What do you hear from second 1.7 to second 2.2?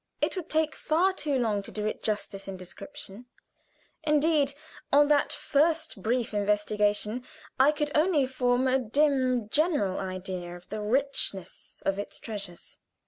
do it